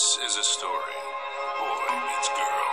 [0.00, 0.96] This is a story.
[0.96, 2.72] Of boy meets girl.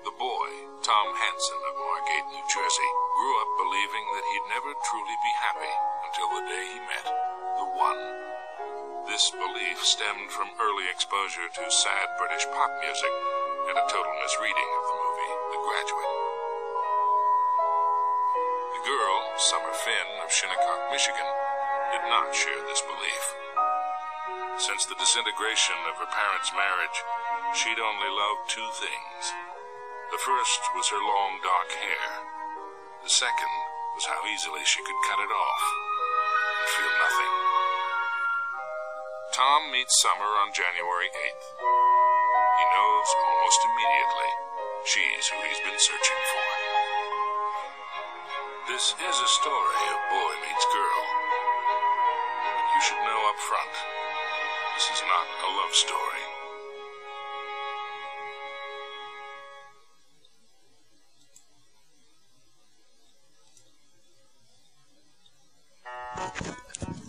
[0.00, 0.48] The boy,
[0.80, 5.74] Tom Hanson of Margate, New Jersey, grew up believing that he'd never truly be happy
[6.08, 8.00] until the day he met the one.
[9.12, 13.12] This belief stemmed from early exposure to sad British pop music
[13.68, 16.16] and a total misreading of the movie The Graduate.
[18.72, 21.45] The girl, Summer Finn of Shinnecock, Michigan,
[21.92, 23.24] did not share this belief.
[24.56, 26.98] Since the disintegration of her parents' marriage,
[27.52, 29.22] she'd only loved two things.
[30.10, 32.06] The first was her long dark hair.
[33.04, 33.54] The second
[33.94, 35.64] was how easily she could cut it off
[36.56, 37.34] and feel nothing.
[39.36, 41.46] Tom meets Summer on January 8th.
[42.56, 44.32] He knows almost immediately
[44.88, 46.48] she's who he's been searching for.
[48.72, 51.25] This is a story of boy meets girl.
[52.86, 53.74] Should know up front,
[54.76, 56.24] this is not a love story.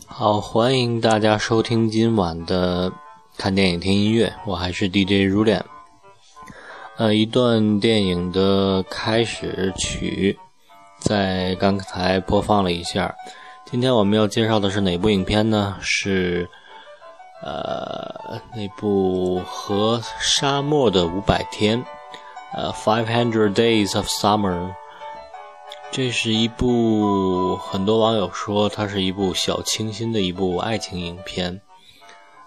[0.08, 2.91] 好，欢迎大家收听今晚的
[3.38, 5.64] 看电影听音乐，我还是 DJ 如恋。
[6.95, 10.39] 呃，一段电影的开始曲
[10.97, 13.16] 在刚才播放了一下。
[13.69, 15.75] 今天我们要介绍的是哪部影片呢？
[15.81, 16.49] 是
[17.43, 21.83] 呃那部《和沙漠的五百天》
[22.53, 24.53] 呃《Five Hundred Days of Summer》。
[25.91, 31.59] 这是一部很多网友说它是一部小清新的一部爱情影片。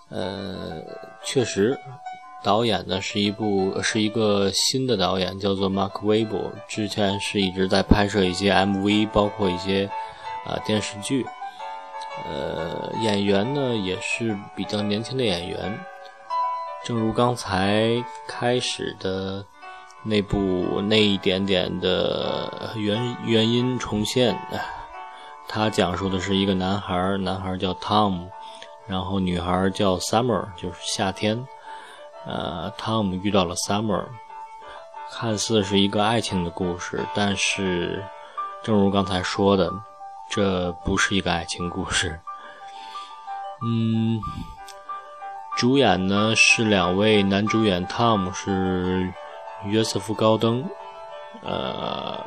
[0.08, 0.82] 呃，
[1.22, 1.78] 确实，
[2.42, 9.90] 导演呢是一部是一个新的导演，叫做 Mark Webber，之前是一直在拍摄一些 MV，包括一些
[10.44, 11.26] 啊电视剧。
[12.26, 15.78] 呃，演员呢也是比较年轻的演员，
[16.84, 19.44] 正如刚才开始的。
[20.02, 24.34] 那部那一点点的原原因重现，
[25.46, 28.26] 他讲述的是一个男孩，男孩叫 Tom，
[28.86, 31.46] 然后女孩叫 Summer，就是夏天。
[32.24, 34.06] 呃，Tom 遇到了 Summer，
[35.12, 38.02] 看似是一个爱情的故事，但是
[38.62, 39.70] 正如刚才说的，
[40.30, 42.20] 这不是一个爱情故事。
[43.62, 44.20] 嗯，
[45.58, 49.12] 主演呢是两位男主演，Tom 是。
[49.66, 50.64] 约瑟夫·高登，
[51.42, 52.18] 呃，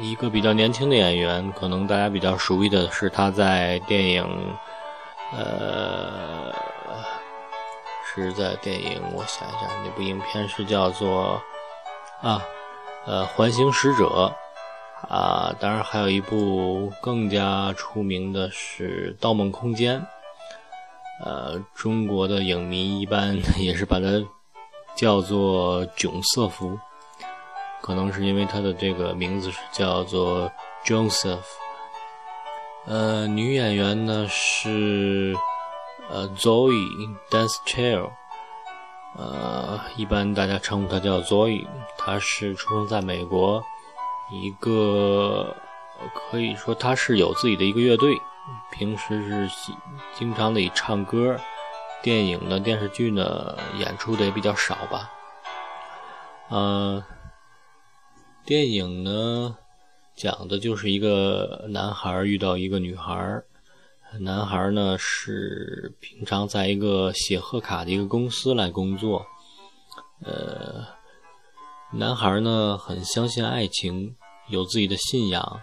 [0.00, 4.54] 一个比较年轻的演员，可能大家比较熟悉的是他在电影，
[5.36, 6.50] 呃，
[8.06, 11.38] 是在电影，我想一下，那部影片是叫做
[12.22, 12.40] 啊，
[13.04, 14.06] 呃，《环形使者》
[15.08, 20.00] 啊，当然还有一部更加出名的是《盗梦空间》，
[21.24, 24.06] 呃，中国的影迷一般也是把它。
[24.96, 26.78] 叫做囧瑟夫，
[27.82, 30.48] 可能是因为他的这个名字是叫做
[30.84, 31.40] Joseph。
[32.86, 35.34] 呃，女演员呢是
[36.08, 36.72] 呃 Zoe
[37.28, 38.08] Dance Chair，
[39.18, 41.66] 呃，一般大家称呼她叫 Zoe。
[41.98, 43.64] 她是出生在美国，
[44.42, 45.54] 一个
[46.14, 48.16] 可以说他是有自己的一个乐队，
[48.72, 49.72] 平时是
[50.14, 51.36] 经常的唱歌。
[52.02, 55.10] 电影呢，电视剧呢，演出的也比较少吧。
[56.48, 57.02] 呃，
[58.44, 59.56] 电影呢，
[60.14, 63.42] 讲的就是一个男孩遇到一个女孩
[64.20, 69.26] 男孩呢是平常在一个写贺卡的一个公司来工作。
[70.22, 70.84] 呃，
[71.94, 74.14] 男孩呢很相信爱情，
[74.48, 75.60] 有自己的信仰。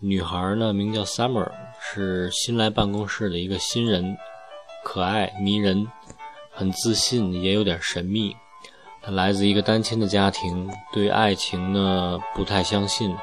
[0.00, 1.50] 女孩呢名叫 Summer，
[1.80, 4.16] 是新来办公室的一个新人。
[4.84, 5.90] 可爱迷人，
[6.52, 8.36] 很自信，也有点神秘。
[9.02, 13.16] 她来自一个单亲的家庭，对爱情呢不太相信。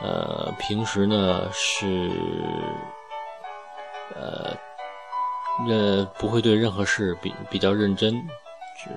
[0.00, 2.10] 呃，平时呢是
[4.14, 4.56] 呃，
[5.68, 8.14] 呃不会对任何事比比较认真。
[8.82, 8.90] 只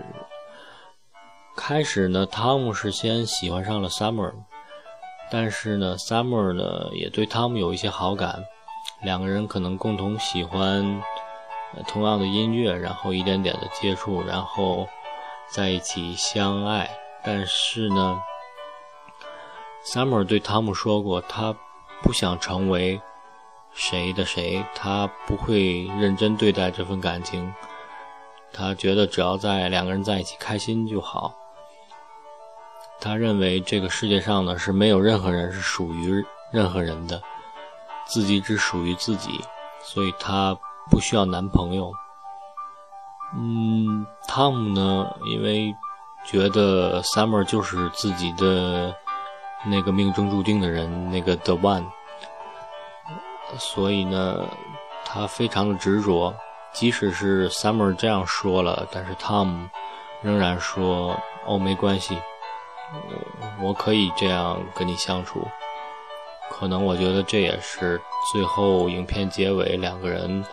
[1.57, 4.33] 开始呢，汤姆是先喜欢上了 Summer，
[5.33, 8.43] 但是呢，Summer 呢也对汤姆有一些好感，
[9.01, 11.01] 两个人可能共同喜欢。
[11.87, 14.87] 同样的音乐，然后一点点的接触，然后
[15.49, 16.87] 在一起相爱。
[17.23, 18.21] 但是呢
[19.83, 21.55] ，Summer 对汤姆说过，他
[22.03, 23.01] 不想成为
[23.73, 27.51] 谁的谁，他不会认真对待这份感情。
[28.53, 31.33] 他觉得只要在两个人在一起开心就好。
[33.03, 37.21] 他认为这个世界上呢是没有任何人是属于任何人的，
[38.05, 39.41] 自己只属于自己。
[39.81, 40.57] 所以他
[40.89, 41.91] 不需要男朋友。
[43.35, 45.75] 嗯，汤姆呢，因为
[46.25, 48.95] 觉得 Summer 就是自己的
[49.65, 51.83] 那个命中注定的人，那个 The One，
[53.57, 54.45] 所以呢，
[55.03, 56.33] 他非常的执着。
[56.71, 59.67] 即使是 Summer 这样说了，但是 Tom
[60.21, 62.17] 仍然说：“哦，没关系，
[62.93, 65.47] 我我可以这样跟你相处。”
[66.49, 67.99] 可能我觉得这也是
[68.31, 70.45] 最后影片结尾两个人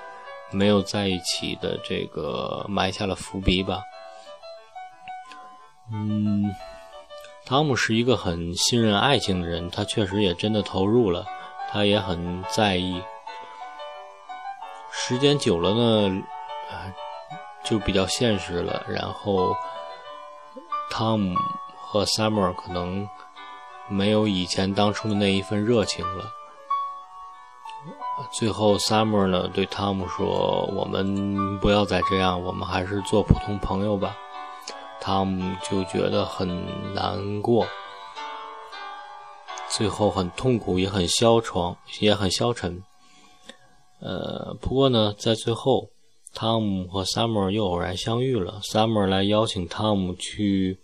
[0.51, 3.83] 没有在一起的这个埋下了伏笔吧。
[5.93, 6.55] 嗯，
[7.45, 11.27] 汤姆是一个很信任爱情的人，他确实也真的投入了，
[11.71, 13.03] 他也很在意。
[14.91, 16.23] 时间久了呢，
[17.63, 18.85] 就比较现实了。
[18.89, 19.55] 然后，
[20.91, 21.37] 汤姆
[21.93, 23.09] 和 Summer 可能
[23.89, 26.31] 没有以前当初的那一份热情了。
[28.33, 34.17] 最后，Summer 呢对汤姆说：“我们不要再这样，我们还是做普通朋友吧。”
[35.03, 37.67] 汤姆就觉得很难过，
[39.69, 42.81] 最后很痛苦，也很消床，也很消沉。
[44.01, 45.89] 呃，不过呢，在最后，
[46.33, 48.61] 汤姆和 Summer 又偶然相遇了。
[48.63, 50.79] Summer 来邀请汤姆去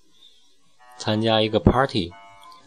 [0.97, 2.13] 参加一个 party，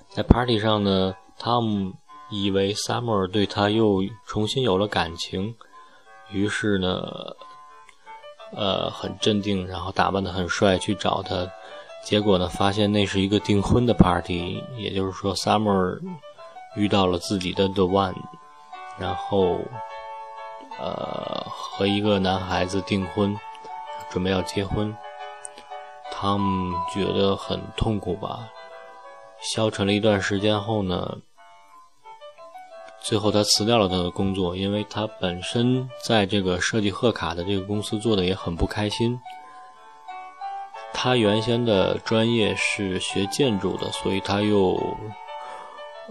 [0.09, 1.93] 在 party 上呢，汤姆
[2.29, 5.55] 以为 Summer 对他又重新有了感情，
[6.31, 7.03] 于是呢，
[8.51, 11.47] 呃，很镇定，然后打扮得很帅去找他。
[12.03, 15.99] 结果呢，发现那是一个订婚的 party，也就是说，Summer
[16.75, 18.15] 遇到了自己的 The One，
[18.97, 19.59] 然后。
[20.81, 23.37] 呃，和一个男孩子订婚，
[24.09, 24.95] 准备要结婚，
[26.21, 28.50] 汤姆觉得很痛苦吧？
[29.39, 31.19] 消沉了一段时间后呢，
[33.01, 39.18] 最后他辞掉了他的工作，因为他本身在这个设计贺卡的这个公司做的也很不开心。
[40.94, 44.77] 他原先的专业是学建筑的，所以他又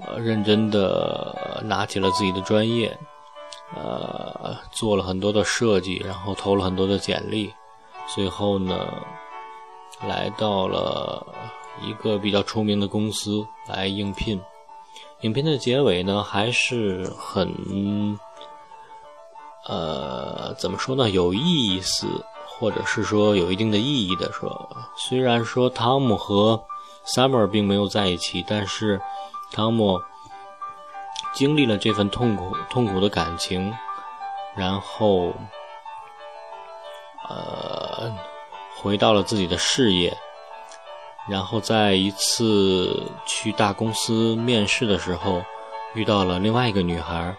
[0.06, 2.96] 呃认真的拿起了自己的专业。
[3.76, 7.52] 呃，做了很多的设计，然后投了很多的简历，
[8.06, 8.88] 最后呢，
[10.06, 11.26] 来到了
[11.80, 14.40] 一个比较出名的公司来应聘。
[15.22, 18.18] 影片的结尾呢，还是很，
[19.66, 21.10] 呃，怎么说呢？
[21.10, 22.06] 有意思，
[22.46, 24.68] 或者是说有一定的意义的说。
[24.96, 26.62] 虽然说汤姆和
[27.04, 29.00] Summer 并没有在一起，但是
[29.52, 30.00] 汤姆。
[31.34, 33.72] 经历了这份痛苦、痛苦的感情，
[34.56, 35.32] 然后，
[37.28, 38.10] 呃，
[38.80, 40.16] 回到了自己的事业，
[41.28, 45.42] 然后在一次去大公司面试的时候，
[45.94, 47.36] 遇到了另外一个女孩。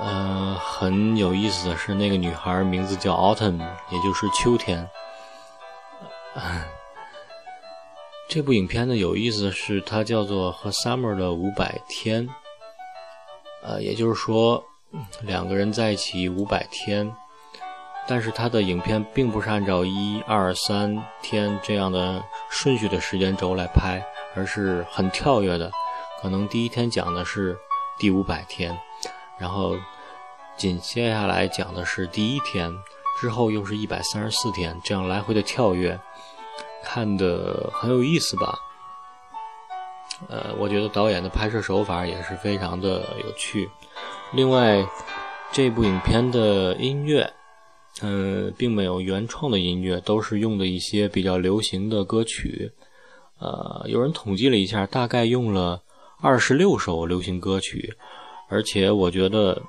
[0.00, 3.58] 呃，很有意思的是，那个女孩名字叫 Autumn，
[3.90, 4.86] 也就是秋天。
[8.28, 12.28] 这部影片呢，有意思的是，它叫做《和 Summer 的五百天》。
[13.62, 14.62] 呃，也就是说，
[15.22, 17.10] 两个人在一起五百天，
[18.08, 24.02] 但是他的影片并不是按照一二三天这样的顺序的时间轴来拍，
[24.34, 25.70] 而是很跳跃的。
[26.22, 27.56] 可能第一天讲的是
[27.98, 28.76] 第五百天，
[29.38, 29.76] 然后
[30.56, 32.72] 紧接下来讲的是第一天，
[33.20, 36.00] 之后又是一百三十四天，这样来回的跳跃，
[36.82, 38.58] 看的很有意思吧。
[40.28, 43.70] 呃，我觉得导演的拍摄手法也是非常的有趣。
[44.32, 44.84] 另外，
[45.52, 47.32] 这部影片的音乐，
[48.02, 52.72] 嗯，并没有原创的音乐，都是用的一些比较流行的歌曲。
[53.38, 55.82] 呃，有人统计了一下，大概用了
[56.20, 57.94] 二十六首流行歌曲，
[58.48, 59.62] 而且我觉得，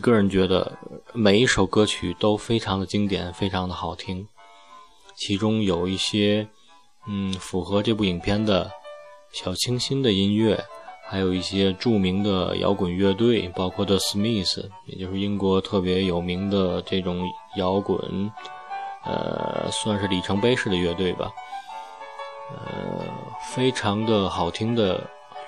[0.00, 0.78] 个人觉得
[1.12, 4.26] 每一首歌曲都非常的经典，非常的好听。
[5.14, 6.48] 其中有一些，
[7.06, 8.70] 嗯，符合这部影片的。
[9.32, 10.64] 小清新的音乐，
[11.08, 17.24] 还有一些著名的摇滚乐队，包括 The Smith，也就是英国特别有名的这种
[17.56, 18.30] 摇滚，
[19.04, 21.30] 呃，算是里程碑式的乐队吧。
[22.50, 23.04] 呃，
[23.54, 25.00] 非常的好听的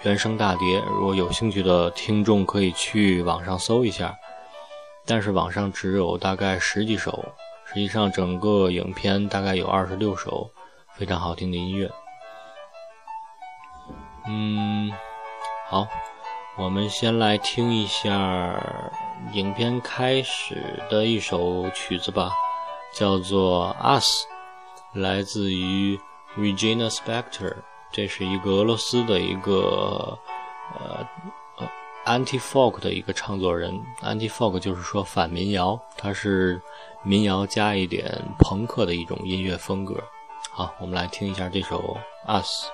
[0.02, 4.16] 原声大碟，如果有兴趣的听众可以去网上搜一下。
[5.04, 7.24] 但是网上只有大概十几首，
[7.64, 10.50] 实际上整个影片大概有二十六首
[10.92, 11.90] 非常好听的音乐。
[14.26, 14.92] 嗯，
[15.70, 15.86] 好，
[16.56, 18.58] 我们先来听一下
[19.34, 22.32] 影片开始的一首曲子吧，
[22.94, 24.24] 叫做《Us》，
[24.98, 26.00] 来自于
[26.38, 27.54] Regina Spektor，
[27.92, 30.18] 这是一个俄罗斯的一个
[30.80, 31.06] 呃
[31.58, 31.68] 呃
[32.06, 36.58] anti folk 的一个唱作人，anti folk 就是说反民谣，它是
[37.02, 40.02] 民谣加一点朋克的一种音乐风格。
[40.50, 41.98] 好，我们来听一下这首
[42.42, 42.64] 《Us》。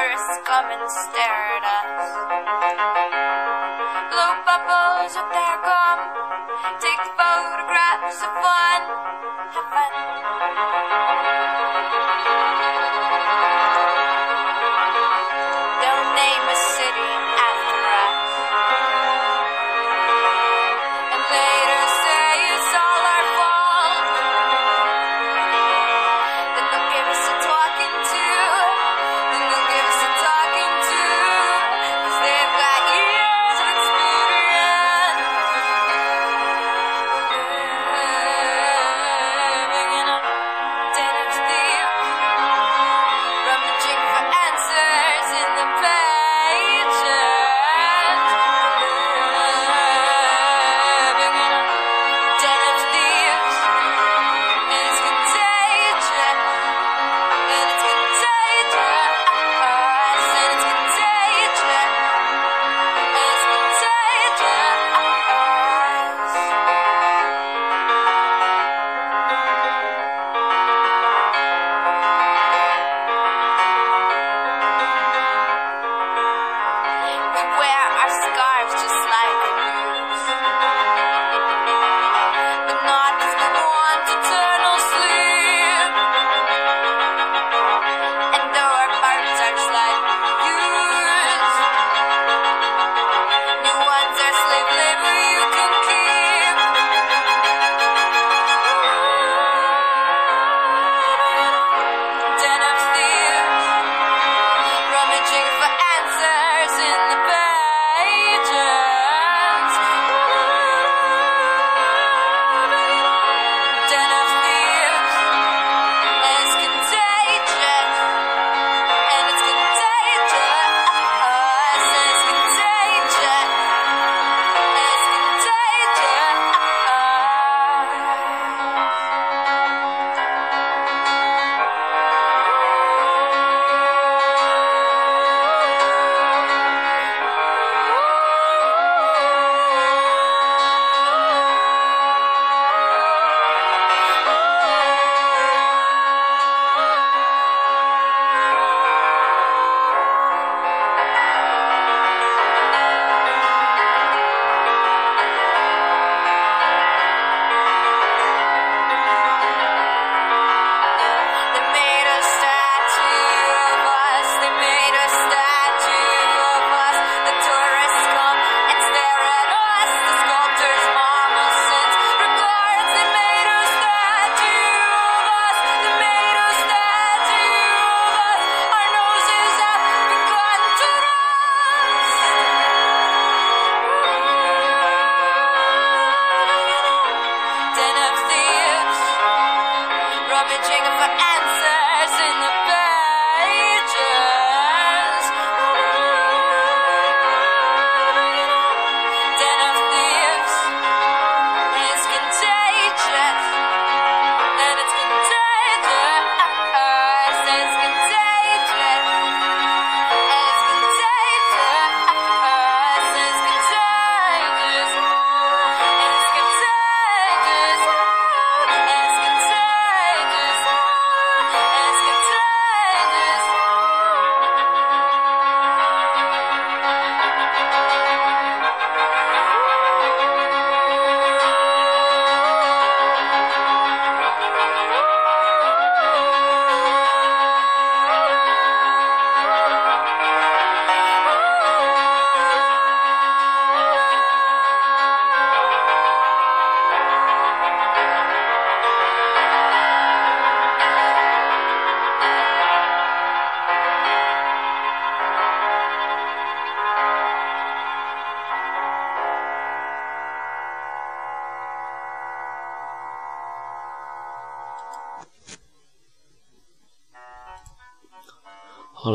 [0.00, 2.08] tourists come and stare at us.
[4.10, 6.00] Blow bubbles with their gum,
[6.80, 8.80] take photographs of fun,
[9.52, 9.92] have fun.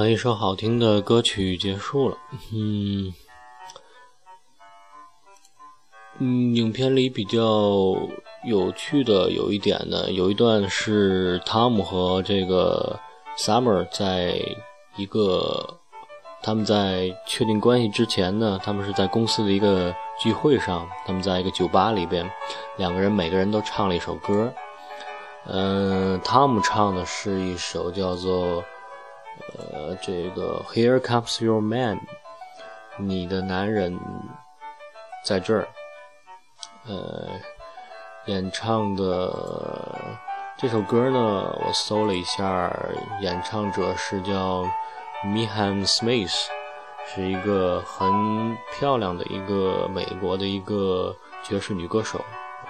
[0.09, 2.17] 一首好听的歌曲结束了，
[2.53, 3.13] 嗯，
[6.19, 7.39] 嗯，影片里比较
[8.45, 12.99] 有趣的有一点呢，有一段是汤姆和这个
[13.37, 14.39] Summer 在
[14.97, 15.77] 一个
[16.41, 22.29] 他们在确定关系之前呢，他们是在公司的一个聚会上，他们在一个酒吧里边，
[22.77, 24.53] 两个人每个人都唱了一首歌，
[25.47, 28.63] 嗯，汤姆唱的是一首叫做。
[29.57, 31.99] 呃，这个 Here comes your man，
[32.97, 33.99] 你的男人
[35.23, 35.67] 在这儿。
[36.87, 37.27] 呃，
[38.27, 39.33] 演唱的
[40.55, 42.71] 这首歌呢，我搜了一下，
[43.21, 44.63] 演唱者是叫
[45.23, 46.47] Mihan Smith，
[47.07, 52.19] 是一个很漂亮的一个美国的一个爵士女歌手。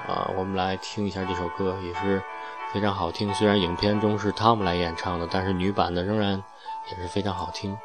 [0.07, 2.21] 啊，我们来听一下这首歌，也是
[2.71, 3.33] 非常好听。
[3.33, 6.41] 虽然影片中是汤姆来演唱的，但是女版的仍然。
[6.91, 7.77] 也是非常好听。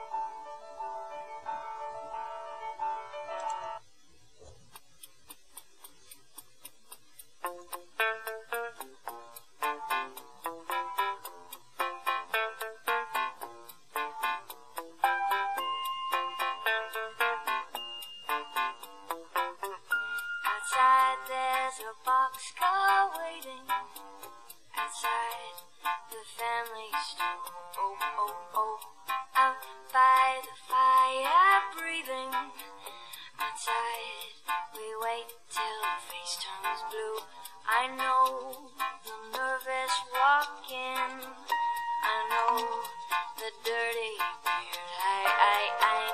[26.90, 27.14] beach.
[27.78, 28.78] Oh, oh, oh,
[29.36, 29.56] up
[29.92, 32.32] by the fire, breathing
[33.38, 34.34] outside.
[34.74, 37.22] We wait till face turns blue.
[37.68, 38.70] I know
[39.06, 41.30] the nervous walking.
[42.02, 42.58] I know
[43.38, 44.90] the dirty beard.
[44.98, 45.60] I, I,
[45.90, 46.10] I'm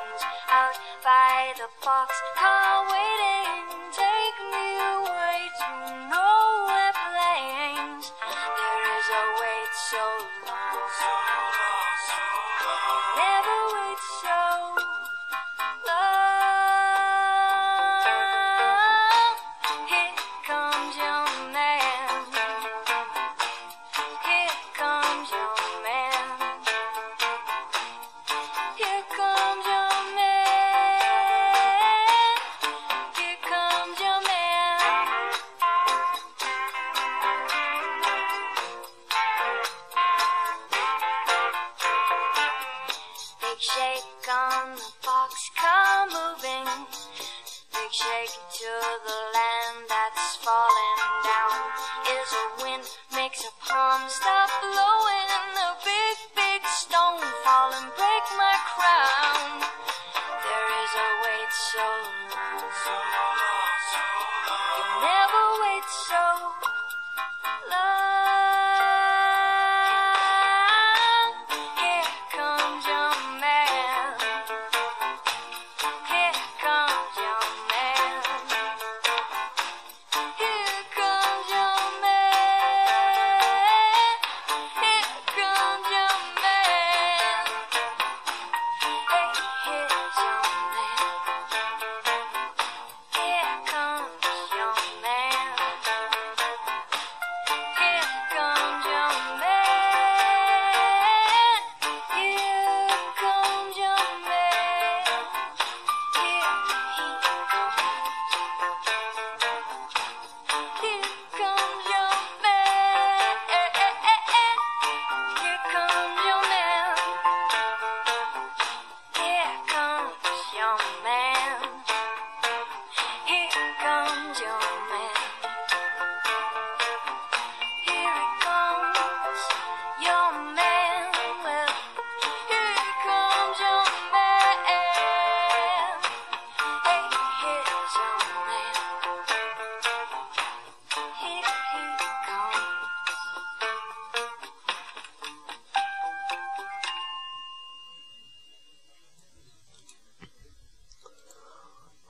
[0.53, 4.06] out by the box car waiting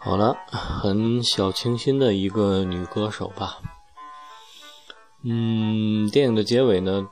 [0.07, 3.59] 好了，很小清新的一个女歌手吧。
[5.25, 7.09] 嗯，电影的结尾呢，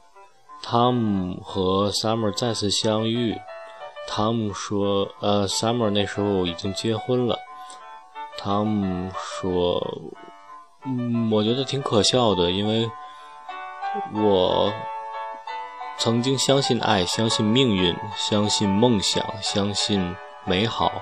[0.62, 3.36] 汤姆和 Summer 再次相遇。
[4.06, 7.36] 汤姆说：“呃，Summer 那时候已经结婚了。”
[8.38, 9.84] 汤姆说
[10.86, 12.88] ：“嗯，我觉得挺可笑的，因为
[14.14, 14.72] 我
[15.98, 20.92] 曾经相信爱，相信命运，相信梦想，相信美好。”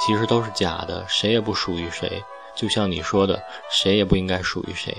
[0.00, 2.22] 其实都是假的，谁也不属于谁。
[2.54, 4.96] 就像你说的，谁也不应该属于谁。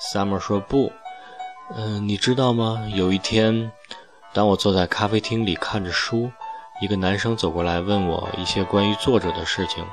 [0.00, 0.92] Summer 说不，
[1.74, 2.86] 嗯，你知道吗？
[2.94, 3.72] 有一天，
[4.32, 6.30] 当我坐在咖啡厅里看着书，
[6.80, 9.84] 一个男生走过来问我一些关于作者的事情。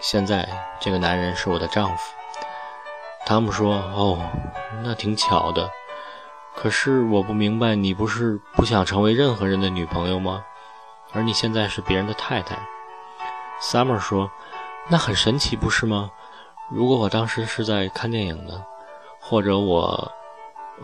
[0.00, 0.46] 现在
[0.78, 2.12] 这个男人是我的丈夫。
[3.24, 4.18] 汤姆说：“哦，
[4.84, 5.70] 那挺巧的。
[6.54, 10.44] 可是我不明白，你不是不想成为任何人的女朋友吗？
[11.12, 12.58] 而你现在是别人的太太。
[13.60, 14.30] ”Summer 说
[14.88, 16.10] ：“那很神奇，不是吗？
[16.70, 18.64] 如果我当时是在看电影呢，
[19.20, 20.12] 或者我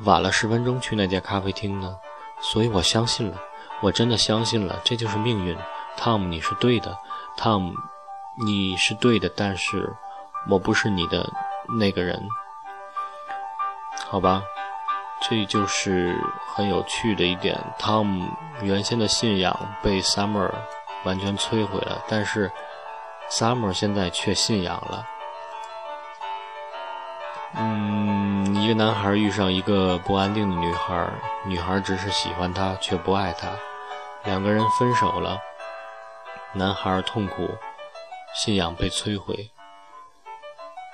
[0.04, 1.96] 晚了十分钟去那家咖啡厅呢？
[2.40, 3.36] 所以我相信了，
[3.80, 5.56] 我真的相信了，这就是命运。
[5.96, 6.96] 汤姆，你是对的，
[7.36, 7.74] 汤姆。”
[8.46, 9.94] 你是对的，但是
[10.48, 11.30] 我不是你的
[11.78, 12.18] 那个人，
[14.08, 14.42] 好吧？
[15.20, 16.16] 这就是
[16.48, 17.60] 很有趣的一点。
[17.78, 18.26] 汤姆
[18.62, 20.50] 原先的信仰被 Summer
[21.04, 22.50] 完全摧毁了，但是
[23.30, 25.06] Summer 现在却信仰了。
[27.54, 31.08] 嗯，一个男孩遇上一个不安定的女孩，
[31.44, 33.48] 女孩只是喜欢他，却不爱他，
[34.24, 35.38] 两个人分手了，
[36.54, 37.48] 男孩痛苦。
[38.34, 39.50] 信仰被摧毁，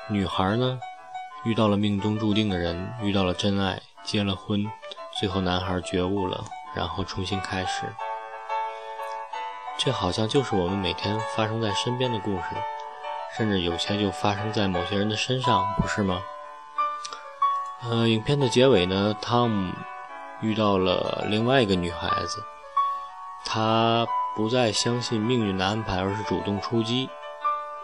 [0.08, 0.80] 女孩呢，
[1.44, 4.66] 遇到了命中注定的人，遇到了真爱，结了婚，
[5.20, 6.44] 最后男孩觉悟了，
[6.74, 7.84] 然后重新开始。
[9.78, 12.44] 这好像就是我们每天发生在身边的故事，
[13.36, 16.20] 甚至有些就发生在某些人的身上，不是吗？
[17.88, 19.72] 呃，影片的结尾呢，汤姆
[20.40, 22.42] 遇到了另外一个女孩子，
[23.44, 27.08] 他不再相信命运的安排，而是主动出击。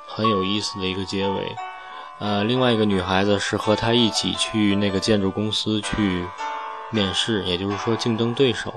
[0.06, 1.56] 很有意思的一个结尾，
[2.18, 6.26] 呃，另外一个女孩子是和他一起去那个建筑公司去
[6.90, 8.74] 面试，也就是说竞争对手。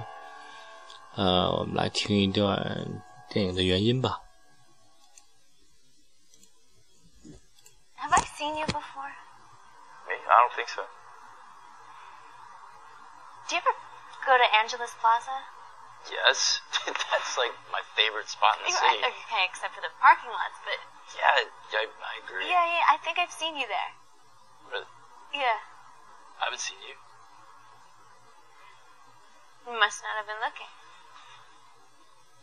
[1.15, 2.87] 呃，我们来听一段
[3.36, 4.20] 电影的原因吧。
[7.96, 9.12] Have I seen you before?
[10.08, 10.14] Me?
[10.14, 10.82] I don't think so.
[13.48, 13.74] Do you ever
[14.26, 15.36] go to Angela's Plaza?
[16.10, 18.98] Yes, that's like my favorite spot in the city.
[18.98, 20.78] Okay, except for the parking lots, but
[21.14, 21.46] yeah,
[21.78, 22.48] I, I agree.
[22.50, 23.92] yeah, yeah, I think I've seen you there.
[24.72, 24.90] Really?
[25.32, 25.62] Yeah,
[26.40, 26.96] I haven't seen you.
[29.66, 30.66] you must not have been looking.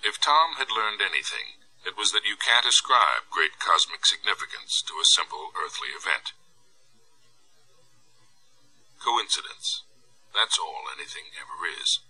[0.05, 5.01] If Tom had learned anything, it was that you can't ascribe great cosmic significance to
[5.01, 6.37] a simple earthly event.
[9.01, 9.81] Coincidence.
[10.37, 12.05] That's all anything ever is.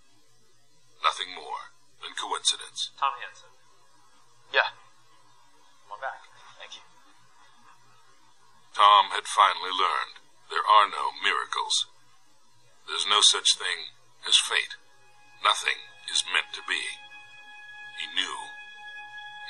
[0.99, 1.71] Nothing more
[2.03, 2.91] than coincidence.
[2.99, 3.55] Tom Hansen.
[4.51, 4.75] Yeah.
[5.87, 6.27] I'm back.
[6.59, 6.83] Thank you.
[8.75, 10.19] Tom had finally learned
[10.51, 11.87] there are no miracles.
[12.91, 13.95] There's no such thing
[14.27, 14.75] as fate.
[15.39, 15.79] Nothing
[16.11, 17.04] is meant to be.
[18.15, 18.37] He knew.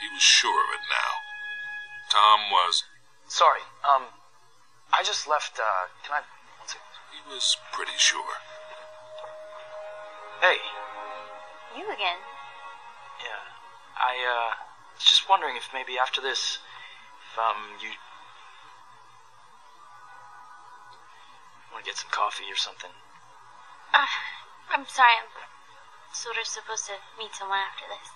[0.01, 1.21] He was sure of it now.
[2.09, 2.83] Tom was.
[3.27, 3.61] Sorry.
[3.85, 4.03] Um,
[4.91, 5.59] I just left.
[5.59, 6.21] Uh, can I?
[6.57, 6.81] One second.
[7.13, 8.41] He was pretty sure.
[10.41, 10.57] Hey.
[11.77, 12.17] You again?
[13.21, 13.43] Yeah.
[13.97, 14.51] I uh,
[14.95, 16.59] was just wondering if maybe after this,
[17.31, 17.91] if um you
[21.71, 22.91] want to get some coffee or something.
[23.93, 24.07] Uh,
[24.71, 25.29] I'm sorry, I'm
[26.13, 28.11] sort of supposed to meet someone after this.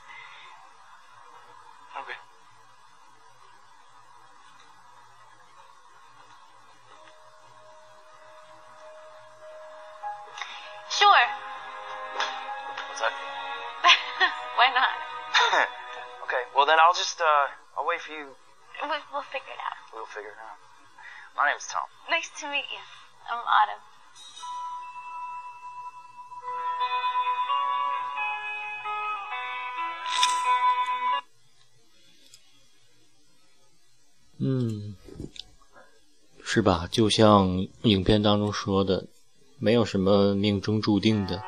[1.99, 2.15] Okay.
[10.95, 11.25] Sure.
[12.88, 13.12] What's that?
[14.55, 14.95] Why not?
[16.23, 16.43] okay.
[16.55, 18.31] Well then, I'll just uh, I'll wait for you.
[18.79, 19.75] We, we'll figure it out.
[19.91, 20.55] We'll figure it out.
[21.35, 21.83] My name's Tom.
[22.09, 22.79] Nice to meet you.
[23.27, 23.83] I'm Autumn.
[34.39, 34.95] 嗯，
[36.43, 36.88] 是吧？
[36.89, 39.08] 就像影片当中说的，
[39.58, 41.43] 没有什么命中注定的，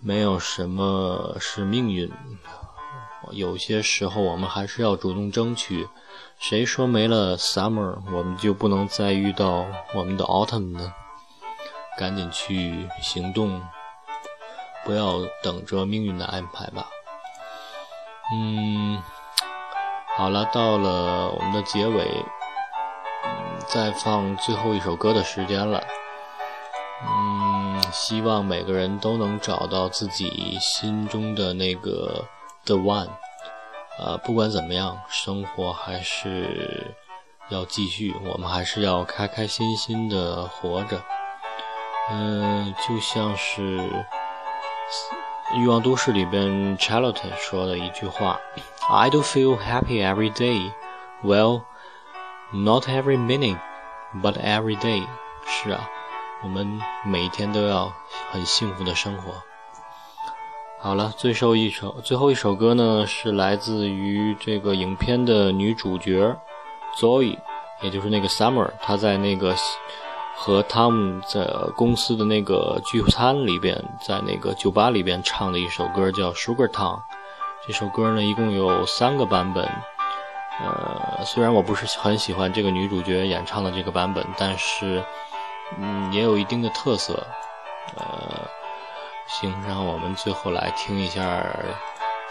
[0.00, 2.10] 没有什么是命运。
[3.30, 5.88] 有些时候，我们还是要主动争取。
[6.38, 10.92] 谁说没了 summer，我们就不能再遇到我们的 autumn 呢？
[11.98, 13.62] 赶紧去行动，
[14.84, 16.88] 不要等着命运的安排吧。
[18.32, 19.00] 嗯，
[20.20, 22.04] 好了，到了我们的结尾，
[23.24, 25.82] 嗯，再放最后一首歌的时间了。
[27.02, 32.26] 嗯，希望每个人都能找到自己心中的那个
[32.66, 33.08] the one。
[33.98, 36.94] 呃，不管怎么样，生活还是
[37.48, 41.00] 要继续，我们还是要开开心心的活着。
[42.10, 43.78] 嗯，就像是
[45.54, 48.38] 《欲望都市》里边 Charlotte 说的一句话
[48.88, 50.70] ：“I do feel happy every day.
[51.24, 51.62] Well,
[52.52, 53.58] not every minute,
[54.22, 55.04] but every day。”
[55.44, 55.88] 是啊，
[56.42, 57.92] 我们每一天都要
[58.30, 59.42] 很幸福的生活。
[60.80, 66.36] 好了，最后一首最后一首歌呢，是来自于这个影片的女主角
[66.96, 67.36] Zoe，
[67.82, 69.54] 也就是那个 Summer，她在那个
[70.42, 76.96] 和汤姆在公司的那个聚餐里边，在那个酒吧里边唱的一首歌，叫《Sugar Town》。
[77.66, 79.62] 这首歌呢，一共有三个版本。
[80.62, 85.04] 呃，虽然我不是很喜欢这个女主角演唱的这个版本，但是
[85.78, 87.22] 嗯，也有一定的特色。
[87.96, 88.48] 呃。
[89.26, 91.46] 行，让我们最后来听一下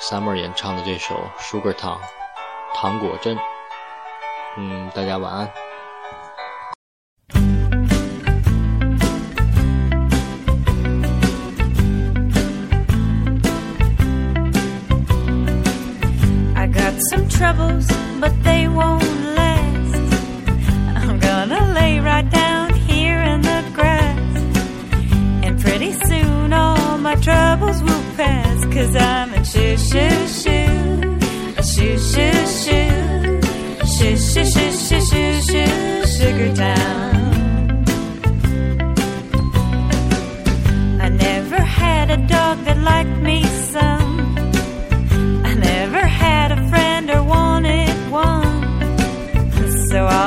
[0.02, 1.98] Summer 演唱的这首《Sugar Town》
[2.74, 3.38] 糖果镇。
[4.58, 5.69] 嗯，大家晚安。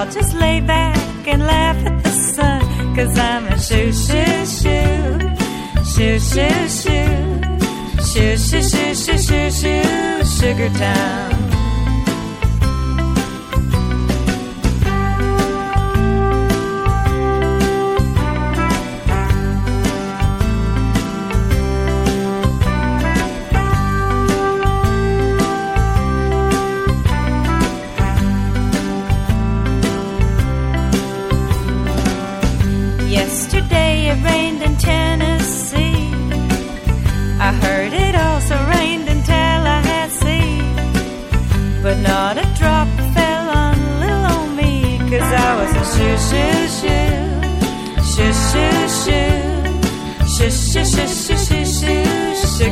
[0.02, 2.60] y'all just lay back and laugh at the sun.
[2.96, 5.18] Cause I'm a shoo shoo shoo.
[5.92, 7.40] Shoo shoo shoo.
[8.10, 10.24] Shoo shoo shoo shoo shoo shoo.
[10.24, 11.41] Sugar town.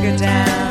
[0.01, 0.70] figure down.